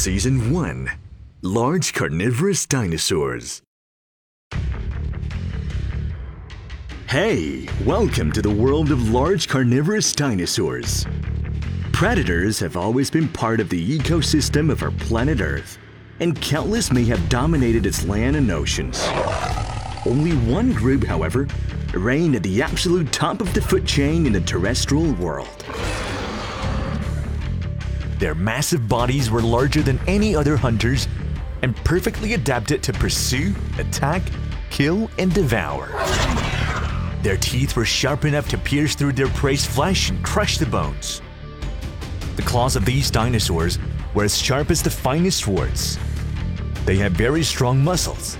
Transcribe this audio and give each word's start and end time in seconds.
Season 0.00 0.50
1 0.50 0.90
Large 1.42 1.92
Carnivorous 1.92 2.64
Dinosaurs. 2.64 3.60
Hey, 7.06 7.68
welcome 7.84 8.32
to 8.32 8.40
the 8.40 8.48
world 8.48 8.92
of 8.92 9.10
large 9.10 9.46
carnivorous 9.46 10.14
dinosaurs. 10.14 11.04
Predators 11.92 12.58
have 12.60 12.78
always 12.78 13.10
been 13.10 13.28
part 13.28 13.60
of 13.60 13.68
the 13.68 13.98
ecosystem 13.98 14.70
of 14.70 14.82
our 14.82 14.90
planet 14.92 15.42
Earth, 15.42 15.76
and 16.20 16.40
countless 16.40 16.90
may 16.90 17.04
have 17.04 17.28
dominated 17.28 17.84
its 17.84 18.06
land 18.06 18.36
and 18.36 18.50
oceans. 18.50 19.02
Only 20.06 20.32
one 20.50 20.72
group, 20.72 21.04
however, 21.04 21.46
reigned 21.92 22.36
at 22.36 22.42
the 22.42 22.62
absolute 22.62 23.12
top 23.12 23.42
of 23.42 23.52
the 23.52 23.60
food 23.60 23.84
chain 23.84 24.24
in 24.24 24.32
the 24.32 24.40
terrestrial 24.40 25.12
world. 25.16 25.62
Their 28.20 28.34
massive 28.34 28.86
bodies 28.86 29.30
were 29.30 29.40
larger 29.40 29.80
than 29.80 29.98
any 30.06 30.36
other 30.36 30.54
hunters 30.54 31.08
and 31.62 31.74
perfectly 31.84 32.34
adapted 32.34 32.82
to 32.82 32.92
pursue, 32.92 33.54
attack, 33.78 34.20
kill, 34.68 35.10
and 35.18 35.32
devour. 35.32 35.86
Their 37.22 37.38
teeth 37.38 37.74
were 37.76 37.86
sharp 37.86 38.26
enough 38.26 38.46
to 38.50 38.58
pierce 38.58 38.94
through 38.94 39.14
their 39.14 39.28
prey's 39.28 39.64
flesh 39.64 40.10
and 40.10 40.22
crush 40.22 40.58
the 40.58 40.66
bones. 40.66 41.22
The 42.36 42.42
claws 42.42 42.76
of 42.76 42.84
these 42.84 43.10
dinosaurs 43.10 43.78
were 44.12 44.24
as 44.24 44.36
sharp 44.36 44.70
as 44.70 44.82
the 44.82 44.90
finest 44.90 45.40
swords. 45.40 45.98
They 46.84 46.96
had 46.96 47.16
very 47.16 47.42
strong 47.42 47.82
muscles, 47.82 48.34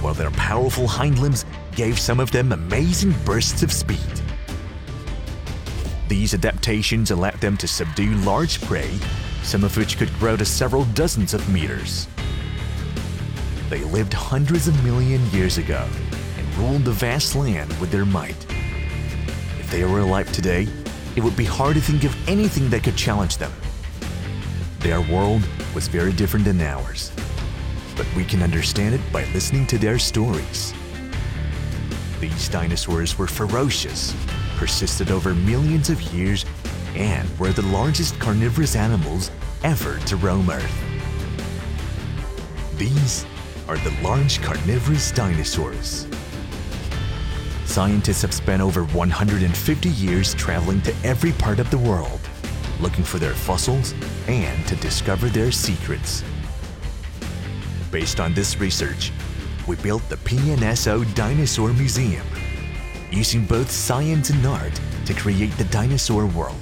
while 0.00 0.14
their 0.14 0.30
powerful 0.30 0.86
hind 0.86 1.18
limbs 1.18 1.44
gave 1.74 1.98
some 1.98 2.20
of 2.20 2.30
them 2.30 2.52
amazing 2.52 3.16
bursts 3.24 3.64
of 3.64 3.72
speed. 3.72 4.21
These 6.12 6.34
adaptations 6.34 7.10
allowed 7.10 7.40
them 7.40 7.56
to 7.56 7.66
subdue 7.66 8.12
large 8.16 8.60
prey, 8.60 8.90
some 9.42 9.64
of 9.64 9.74
which 9.78 9.96
could 9.96 10.12
grow 10.18 10.36
to 10.36 10.44
several 10.44 10.84
dozens 10.84 11.32
of 11.32 11.48
meters. 11.48 12.06
They 13.70 13.82
lived 13.84 14.12
hundreds 14.12 14.68
of 14.68 14.84
million 14.84 15.24
years 15.30 15.56
ago 15.56 15.88
and 16.36 16.54
ruled 16.58 16.84
the 16.84 16.92
vast 16.92 17.34
land 17.34 17.72
with 17.80 17.90
their 17.90 18.04
might. 18.04 18.36
If 19.58 19.70
they 19.70 19.84
were 19.84 20.00
alive 20.00 20.30
today, 20.32 20.68
it 21.16 21.24
would 21.24 21.34
be 21.34 21.46
hard 21.46 21.76
to 21.76 21.80
think 21.80 22.04
of 22.04 22.28
anything 22.28 22.68
that 22.68 22.84
could 22.84 22.94
challenge 22.96 23.38
them. 23.38 23.52
Their 24.80 25.00
world 25.00 25.40
was 25.74 25.88
very 25.88 26.12
different 26.12 26.44
than 26.44 26.60
ours, 26.60 27.10
but 27.96 28.06
we 28.14 28.26
can 28.26 28.42
understand 28.42 28.94
it 28.94 29.12
by 29.14 29.24
listening 29.32 29.66
to 29.68 29.78
their 29.78 29.98
stories. 29.98 30.74
These 32.20 32.50
dinosaurs 32.50 33.16
were 33.16 33.26
ferocious, 33.26 34.14
persisted 34.56 35.10
over 35.10 35.34
millions 35.34 35.90
of 35.90 36.00
years, 36.14 36.44
and 36.94 37.28
were 37.38 37.52
the 37.52 37.66
largest 37.66 38.18
carnivorous 38.20 38.76
animals 38.76 39.30
ever 39.64 39.98
to 40.00 40.16
roam 40.16 40.50
Earth. 40.50 40.84
These 42.76 43.26
are 43.68 43.78
the 43.78 43.96
large 44.02 44.42
carnivorous 44.42 45.12
dinosaurs. 45.12 46.06
Scientists 47.64 48.22
have 48.22 48.34
spent 48.34 48.60
over 48.60 48.84
150 48.84 49.88
years 49.88 50.34
traveling 50.34 50.80
to 50.82 50.94
every 51.04 51.32
part 51.32 51.58
of 51.58 51.70
the 51.70 51.78
world, 51.78 52.20
looking 52.80 53.04
for 53.04 53.18
their 53.18 53.34
fossils 53.34 53.94
and 54.26 54.66
to 54.66 54.76
discover 54.76 55.28
their 55.28 55.50
secrets. 55.50 56.22
Based 57.90 58.20
on 58.20 58.34
this 58.34 58.58
research, 58.58 59.12
we 59.66 59.76
built 59.76 60.06
the 60.08 60.16
PNSO 60.16 61.14
Dinosaur 61.14 61.72
Museum, 61.72 62.26
using 63.12 63.44
both 63.44 63.70
science 63.70 64.30
and 64.30 64.44
art 64.46 64.80
to 65.04 65.14
create 65.14 65.50
the 65.58 65.64
dinosaur 65.64 66.26
world. 66.26 66.56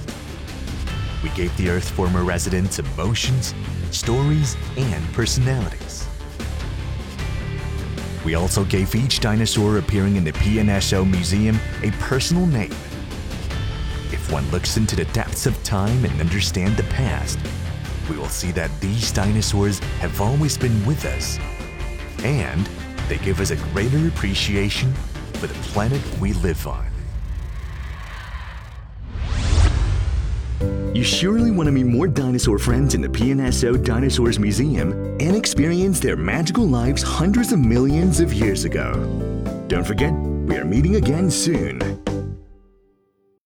We 1.23 1.29
gave 1.29 1.55
the 1.57 1.69
Earth's 1.69 1.89
former 1.89 2.23
residents 2.23 2.79
emotions, 2.79 3.53
stories, 3.91 4.57
and 4.77 5.13
personalities. 5.13 6.07
We 8.25 8.35
also 8.35 8.65
gave 8.65 8.93
each 8.93 9.19
dinosaur 9.19 9.77
appearing 9.77 10.15
in 10.15 10.23
the 10.23 10.33
PNSO 10.33 11.09
Museum 11.09 11.57
a 11.83 11.91
personal 11.91 12.45
name. 12.45 12.71
If 14.11 14.31
one 14.31 14.49
looks 14.51 14.77
into 14.77 14.95
the 14.95 15.05
depths 15.05 15.45
of 15.45 15.63
time 15.63 16.03
and 16.05 16.19
understand 16.19 16.75
the 16.75 16.83
past, 16.83 17.39
we 18.09 18.17
will 18.17 18.29
see 18.29 18.51
that 18.51 18.71
these 18.81 19.11
dinosaurs 19.11 19.79
have 19.99 20.19
always 20.19 20.57
been 20.57 20.85
with 20.85 21.05
us. 21.05 21.39
And 22.23 22.69
they 23.07 23.17
give 23.19 23.39
us 23.39 23.51
a 23.51 23.55
greater 23.55 24.07
appreciation 24.07 24.93
for 25.41 25.47
the 25.47 25.55
planet 25.73 25.99
we 26.19 26.33
live 26.33 26.67
on. 26.67 26.85
You 30.93 31.03
surely 31.03 31.49
want 31.49 31.65
to 31.65 31.71
meet 31.71 31.87
more 31.87 32.07
dinosaur 32.07 32.59
friends 32.59 32.93
in 32.93 33.01
the 33.01 33.07
PNSO 33.07 33.83
Dinosaurs 33.83 34.37
Museum 34.37 34.91
and 35.19 35.35
experience 35.35 35.99
their 35.99 36.15
magical 36.15 36.67
lives 36.67 37.01
hundreds 37.01 37.51
of 37.51 37.59
millions 37.59 38.19
of 38.19 38.31
years 38.31 38.65
ago. 38.65 38.93
Don't 39.67 39.83
forget, 39.87 40.13
we 40.13 40.57
are 40.57 40.65
meeting 40.65 40.97
again 40.97 41.31
soon. 41.31 41.79